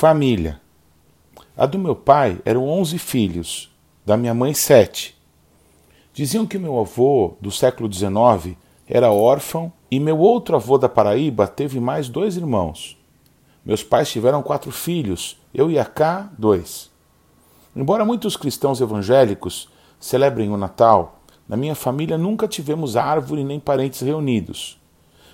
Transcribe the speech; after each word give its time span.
Família. 0.00 0.60
A 1.56 1.66
do 1.66 1.76
meu 1.76 1.96
pai 1.96 2.40
eram 2.44 2.68
onze 2.68 3.00
filhos, 3.00 3.68
da 4.06 4.16
minha 4.16 4.32
mãe 4.32 4.54
sete. 4.54 5.18
Diziam 6.14 6.46
que 6.46 6.56
meu 6.56 6.78
avô, 6.78 7.34
do 7.40 7.50
século 7.50 7.92
XIX, 7.92 8.56
era 8.86 9.10
órfão 9.10 9.72
e 9.90 9.98
meu 9.98 10.16
outro 10.16 10.54
avô 10.54 10.78
da 10.78 10.88
Paraíba 10.88 11.48
teve 11.48 11.80
mais 11.80 12.08
dois 12.08 12.36
irmãos. 12.36 12.96
Meus 13.64 13.82
pais 13.82 14.08
tiveram 14.08 14.40
quatro 14.40 14.70
filhos, 14.70 15.36
eu 15.52 15.68
e 15.68 15.80
a 15.80 15.84
cá, 15.84 16.30
dois. 16.38 16.92
Embora 17.74 18.04
muitos 18.04 18.36
cristãos 18.36 18.80
evangélicos 18.80 19.68
celebrem 19.98 20.48
o 20.48 20.56
Natal, 20.56 21.22
na 21.48 21.56
minha 21.56 21.74
família 21.74 22.16
nunca 22.16 22.46
tivemos 22.46 22.96
árvore 22.96 23.42
nem 23.42 23.58
parentes 23.58 24.00
reunidos. 24.00 24.78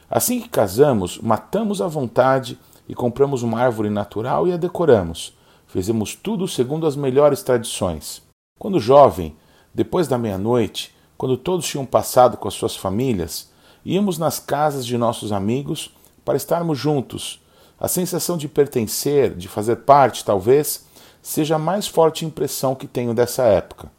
Assim 0.09 0.41
que 0.41 0.49
casamos, 0.49 1.19
matamos 1.19 1.83
à 1.83 1.87
vontade 1.87 2.59
e 2.89 2.95
compramos 2.95 3.43
uma 3.43 3.61
árvore 3.61 3.91
natural 3.91 4.47
e 4.47 4.53
a 4.53 4.57
decoramos. 4.57 5.37
Fizemos 5.67 6.15
tudo 6.15 6.47
segundo 6.47 6.87
as 6.87 6.97
melhores 6.97 7.43
tradições. 7.43 8.23
Quando 8.59 8.79
jovem, 8.79 9.37
depois 9.75 10.07
da 10.07 10.19
meia-noite, 10.19 10.95
quando 11.17 11.37
todos 11.37 11.67
tinham 11.67 11.85
passado 11.87 12.37
com 12.37 12.47
as 12.47 12.55
suas 12.55 12.77
famílias, 12.77 13.51
íamos 13.85 14.19
nas 14.19 14.39
casas 14.39 14.87
de 14.87 14.97
nossos 14.97 15.33
amigos 15.33 15.95
para 16.25 16.37
estarmos 16.37 16.79
juntos. 16.79 17.41
A 17.79 17.89
sensação 17.89 18.37
de 18.37 18.49
pertencer, 18.49 19.35
de 19.35 19.49
fazer 19.49 19.77
parte, 19.77 20.25
talvez, 20.25 20.87
seja 21.21 21.57
a 21.57 21.59
mais 21.59 21.87
forte 21.87 22.25
impressão 22.25 22.75
que 22.75 22.87
tenho 22.87 23.15
dessa 23.15 23.45
época. 23.45 23.91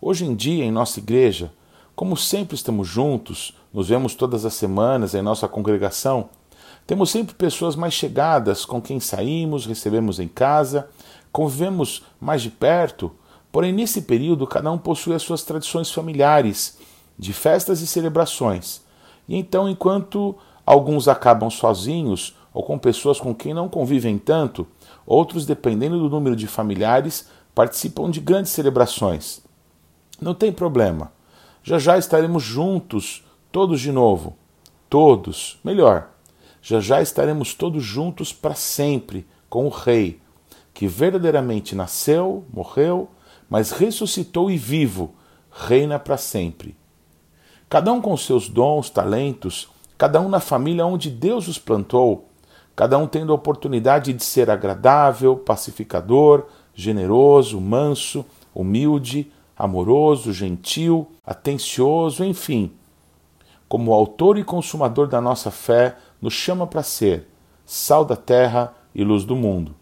Hoje 0.00 0.24
em 0.24 0.34
dia, 0.34 0.64
em 0.64 0.70
nossa 0.70 0.98
igreja, 0.98 1.52
como 1.94 2.16
sempre 2.16 2.54
estamos 2.54 2.88
juntos, 2.88 3.56
nos 3.72 3.88
vemos 3.88 4.14
todas 4.14 4.44
as 4.44 4.54
semanas 4.54 5.14
em 5.14 5.22
nossa 5.22 5.46
congregação, 5.46 6.28
temos 6.92 7.08
sempre 7.08 7.34
pessoas 7.34 7.74
mais 7.74 7.94
chegadas 7.94 8.66
com 8.66 8.78
quem 8.78 9.00
saímos, 9.00 9.64
recebemos 9.64 10.20
em 10.20 10.28
casa, 10.28 10.90
convivemos 11.32 12.02
mais 12.20 12.42
de 12.42 12.50
perto, 12.50 13.10
porém 13.50 13.72
nesse 13.72 14.02
período 14.02 14.46
cada 14.46 14.70
um 14.70 14.76
possui 14.76 15.14
as 15.14 15.22
suas 15.22 15.42
tradições 15.42 15.90
familiares, 15.90 16.78
de 17.18 17.32
festas 17.32 17.80
e 17.80 17.86
celebrações. 17.86 18.82
E 19.26 19.38
então, 19.38 19.70
enquanto 19.70 20.36
alguns 20.66 21.08
acabam 21.08 21.48
sozinhos 21.48 22.36
ou 22.52 22.62
com 22.62 22.78
pessoas 22.78 23.18
com 23.18 23.34
quem 23.34 23.54
não 23.54 23.70
convivem 23.70 24.18
tanto, 24.18 24.66
outros, 25.06 25.46
dependendo 25.46 25.98
do 25.98 26.10
número 26.10 26.36
de 26.36 26.46
familiares, 26.46 27.26
participam 27.54 28.10
de 28.10 28.20
grandes 28.20 28.52
celebrações. 28.52 29.40
Não 30.20 30.34
tem 30.34 30.52
problema. 30.52 31.10
Já 31.62 31.78
já 31.78 31.96
estaremos 31.96 32.42
juntos, 32.42 33.24
todos 33.50 33.80
de 33.80 33.90
novo. 33.90 34.36
Todos. 34.90 35.58
Melhor, 35.64 36.12
já 36.62 36.78
já 36.78 37.02
estaremos 37.02 37.52
todos 37.52 37.82
juntos 37.82 38.32
para 38.32 38.54
sempre 38.54 39.26
com 39.50 39.66
o 39.66 39.68
Rei, 39.68 40.20
que 40.72 40.86
verdadeiramente 40.86 41.74
nasceu, 41.74 42.44
morreu, 42.52 43.10
mas 43.50 43.72
ressuscitou 43.72 44.50
e 44.50 44.56
vivo, 44.56 45.12
reina 45.50 45.98
para 45.98 46.16
sempre. 46.16 46.76
Cada 47.68 47.92
um 47.92 48.00
com 48.00 48.16
seus 48.16 48.48
dons, 48.48 48.88
talentos, 48.88 49.68
cada 49.98 50.20
um 50.20 50.28
na 50.28 50.40
família 50.40 50.86
onde 50.86 51.10
Deus 51.10 51.48
os 51.48 51.58
plantou, 51.58 52.28
cada 52.76 52.96
um 52.96 53.06
tendo 53.06 53.32
a 53.32 53.36
oportunidade 53.36 54.12
de 54.12 54.24
ser 54.24 54.48
agradável, 54.48 55.36
pacificador, 55.36 56.46
generoso, 56.74 57.60
manso, 57.60 58.24
humilde, 58.54 59.30
amoroso, 59.56 60.32
gentil, 60.32 61.08
atencioso, 61.24 62.24
enfim. 62.24 62.72
Como 63.68 63.92
autor 63.92 64.38
e 64.38 64.44
consumador 64.44 65.08
da 65.08 65.20
nossa 65.20 65.50
fé, 65.50 65.96
nos 66.22 66.32
chama 66.32 66.66
para 66.66 66.82
ser 66.82 67.26
sal 67.66 68.04
da 68.04 68.16
terra 68.16 68.72
e 68.94 69.02
luz 69.02 69.24
do 69.24 69.34
mundo. 69.34 69.74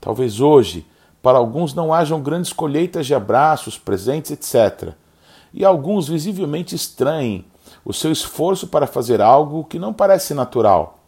Talvez 0.00 0.40
hoje, 0.40 0.86
para 1.22 1.38
alguns, 1.38 1.72
não 1.72 1.94
hajam 1.94 2.20
grandes 2.20 2.52
colheitas 2.52 3.06
de 3.06 3.14
abraços, 3.14 3.78
presentes, 3.78 4.30
etc. 4.30 4.94
E 5.54 5.64
alguns 5.64 6.08
visivelmente 6.08 6.74
estranhem 6.74 7.46
o 7.84 7.92
seu 7.92 8.12
esforço 8.12 8.66
para 8.66 8.86
fazer 8.86 9.20
algo 9.20 9.64
que 9.64 9.78
não 9.78 9.92
parece 9.92 10.34
natural. 10.34 10.98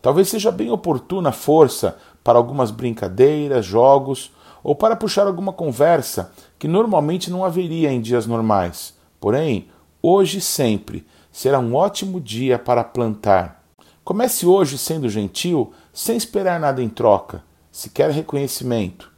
Talvez 0.00 0.28
seja 0.28 0.50
bem 0.52 0.70
oportuna 0.70 1.30
a 1.30 1.32
força 1.32 1.96
para 2.22 2.38
algumas 2.38 2.70
brincadeiras, 2.70 3.66
jogos 3.66 4.30
ou 4.62 4.74
para 4.74 4.96
puxar 4.96 5.26
alguma 5.26 5.52
conversa 5.52 6.32
que 6.58 6.68
normalmente 6.68 7.30
não 7.30 7.44
haveria 7.44 7.92
em 7.92 8.00
dias 8.00 8.26
normais. 8.26 8.94
Porém, 9.20 9.68
hoje 10.00 10.40
sempre 10.40 11.06
será 11.32 11.58
um 11.58 11.74
ótimo 11.74 12.20
dia 12.20 12.58
para 12.58 12.84
plantar, 12.84 13.64
Comece 14.06 14.46
hoje 14.46 14.78
sendo 14.78 15.08
gentil, 15.08 15.72
sem 15.92 16.16
esperar 16.16 16.60
nada 16.60 16.80
em 16.80 16.88
troca, 16.88 17.42
sequer 17.72 18.08
reconhecimento. 18.12 19.10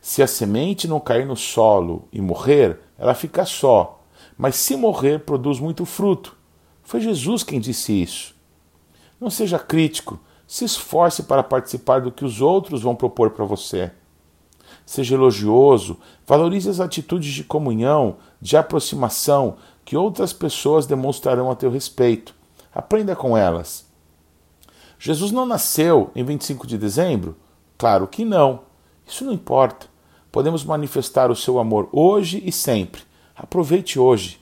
Se 0.00 0.20
a 0.20 0.26
semente 0.26 0.88
não 0.88 0.98
cair 0.98 1.24
no 1.24 1.36
solo 1.36 2.08
e 2.12 2.20
morrer, 2.20 2.80
ela 2.98 3.14
fica 3.14 3.46
só, 3.46 4.02
mas 4.36 4.56
se 4.56 4.74
morrer, 4.74 5.20
produz 5.20 5.60
muito 5.60 5.84
fruto. 5.84 6.36
Foi 6.82 7.00
Jesus 7.00 7.44
quem 7.44 7.60
disse 7.60 7.92
isso. 7.92 8.34
Não 9.20 9.30
seja 9.30 9.56
crítico, 9.56 10.18
se 10.48 10.64
esforce 10.64 11.22
para 11.22 11.44
participar 11.44 12.00
do 12.00 12.10
que 12.10 12.24
os 12.24 12.40
outros 12.40 12.82
vão 12.82 12.96
propor 12.96 13.30
para 13.30 13.44
você. 13.44 13.92
Seja 14.84 15.14
elogioso, 15.14 15.96
valorize 16.26 16.68
as 16.68 16.80
atitudes 16.80 17.32
de 17.32 17.44
comunhão, 17.44 18.16
de 18.42 18.56
aproximação 18.56 19.58
que 19.84 19.96
outras 19.96 20.32
pessoas 20.32 20.86
demonstrarão 20.86 21.52
a 21.52 21.54
teu 21.54 21.70
respeito. 21.70 22.34
Aprenda 22.74 23.14
com 23.14 23.36
elas. 23.36 23.86
Jesus 24.98 25.30
não 25.30 25.46
nasceu 25.46 26.10
em 26.14 26.24
25 26.24 26.66
de 26.66 26.76
dezembro? 26.76 27.36
Claro 27.76 28.08
que 28.08 28.24
não. 28.24 28.62
Isso 29.06 29.24
não 29.24 29.32
importa. 29.32 29.86
Podemos 30.32 30.64
manifestar 30.64 31.30
o 31.30 31.36
seu 31.36 31.58
amor 31.58 31.88
hoje 31.92 32.42
e 32.44 32.50
sempre. 32.50 33.02
Aproveite 33.34 33.98
hoje. 33.98 34.40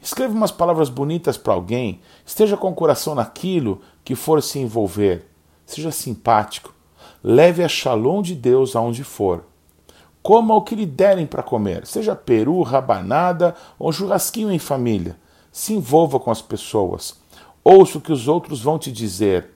Escreva 0.00 0.34
umas 0.34 0.52
palavras 0.52 0.88
bonitas 0.88 1.36
para 1.36 1.54
alguém. 1.54 2.00
Esteja 2.24 2.56
com 2.56 2.70
o 2.70 2.74
coração 2.74 3.14
naquilo 3.14 3.80
que 4.04 4.14
for 4.14 4.42
se 4.42 4.58
envolver. 4.58 5.26
Seja 5.66 5.90
simpático. 5.90 6.74
Leve 7.22 7.64
a 7.64 7.68
shalom 7.68 8.22
de 8.22 8.34
Deus 8.34 8.76
aonde 8.76 9.02
for. 9.02 9.44
Coma 10.22 10.54
o 10.54 10.62
que 10.62 10.74
lhe 10.74 10.86
derem 10.86 11.26
para 11.26 11.42
comer, 11.42 11.86
seja 11.86 12.14
peru, 12.14 12.60
rabanada 12.62 13.54
ou 13.78 13.90
churrasquinho 13.92 14.52
em 14.52 14.58
família. 14.58 15.16
Se 15.50 15.72
envolva 15.72 16.20
com 16.20 16.30
as 16.30 16.42
pessoas. 16.42 17.18
Ouça 17.70 17.98
o 17.98 18.00
que 18.00 18.10
os 18.10 18.26
outros 18.26 18.62
vão 18.62 18.78
te 18.78 18.90
dizer. 18.90 19.50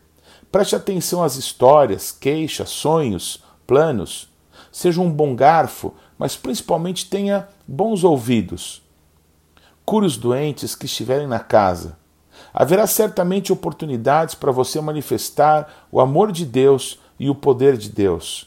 Preste 0.50 0.76
atenção 0.76 1.24
às 1.24 1.36
histórias, 1.36 2.12
queixas, 2.12 2.68
sonhos, 2.68 3.42
planos. 3.66 4.28
Seja 4.70 5.00
um 5.00 5.10
bom 5.10 5.34
garfo, 5.34 5.94
mas 6.18 6.36
principalmente 6.36 7.08
tenha 7.08 7.48
bons 7.66 8.04
ouvidos. 8.04 8.82
Cure 9.82 10.04
os 10.04 10.18
doentes 10.18 10.74
que 10.74 10.84
estiverem 10.84 11.26
na 11.26 11.38
casa. 11.38 11.96
Haverá 12.52 12.86
certamente 12.86 13.50
oportunidades 13.50 14.34
para 14.34 14.52
você 14.52 14.78
manifestar 14.78 15.86
o 15.90 15.98
amor 15.98 16.32
de 16.32 16.44
Deus 16.44 17.00
e 17.18 17.30
o 17.30 17.34
poder 17.34 17.78
de 17.78 17.88
Deus. 17.88 18.46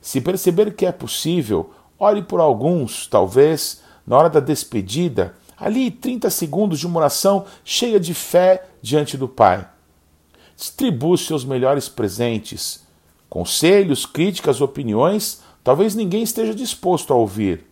Se 0.00 0.18
perceber 0.18 0.74
que 0.74 0.86
é 0.86 0.92
possível, 0.92 1.72
ore 1.98 2.22
por 2.22 2.40
alguns, 2.40 3.06
talvez, 3.06 3.82
na 4.06 4.16
hora 4.16 4.30
da 4.30 4.40
despedida, 4.40 5.34
Ali, 5.64 5.90
30 5.90 6.28
segundos 6.28 6.78
de 6.78 6.86
uma 6.86 6.98
oração 6.98 7.46
cheia 7.64 7.98
de 7.98 8.12
fé 8.12 8.66
diante 8.82 9.16
do 9.16 9.26
Pai. 9.26 9.66
Distribua 10.54 11.14
os 11.14 11.24
seus 11.24 11.42
melhores 11.42 11.88
presentes. 11.88 12.84
Conselhos, 13.30 14.04
críticas, 14.04 14.60
opiniões, 14.60 15.40
talvez 15.64 15.94
ninguém 15.94 16.22
esteja 16.22 16.54
disposto 16.54 17.14
a 17.14 17.16
ouvir. 17.16 17.64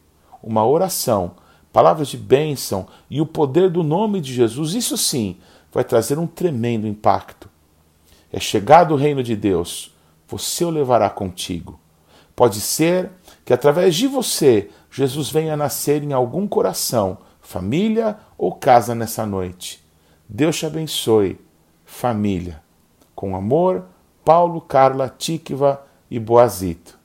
Uma 0.43 0.67
oração, 0.67 1.33
palavras 1.71 2.09
de 2.09 2.17
bênção 2.17 2.87
e 3.11 3.21
o 3.21 3.27
poder 3.27 3.69
do 3.69 3.83
nome 3.83 4.23
de 4.23 4.33
Jesus, 4.33 4.73
isso 4.73 4.97
sim, 4.97 5.37
vai 5.71 5.85
trazer 5.85 6.19
um 6.19 6.27
tremendo 6.27 6.87
impacto. 6.87 7.47
É 8.33 8.41
chegado 8.41 8.95
o 8.95 8.97
reino 8.97 9.23
de 9.23 9.37
Deus, 9.37 9.95
você 10.27 10.65
o 10.65 10.71
levará 10.71 11.11
contigo. 11.11 11.79
Pode 12.35 12.59
ser 12.59 13.11
que 13.45 13.53
através 13.53 13.95
de 13.95 14.07
você 14.07 14.71
Jesus 14.91 15.29
venha 15.29 15.59
nascer 15.59 16.03
em 16.03 16.15
algum 16.15 16.49
coração 16.49 17.19
família 17.53 18.17
ou 18.39 18.53
casa 18.55 18.95
nessa 18.95 19.27
noite. 19.27 19.85
Deus 20.27 20.57
te 20.57 20.65
abençoe, 20.65 21.39
família. 21.85 22.63
Com 23.15 23.37
amor, 23.37 23.85
Paulo, 24.25 24.59
Carla, 24.63 25.11
Tikva 25.11 25.85
e 26.11 26.19
Boazito. 26.19 26.99